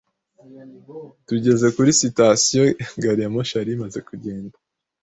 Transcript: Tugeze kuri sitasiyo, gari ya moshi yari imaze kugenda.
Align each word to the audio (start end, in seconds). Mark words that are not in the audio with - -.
Tugeze 1.27 1.67
kuri 1.75 1.89
sitasiyo, 2.01 2.63
gari 3.01 3.21
ya 3.23 3.29
moshi 3.33 3.53
yari 3.57 3.71
imaze 3.77 3.99
kugenda. 4.07 4.55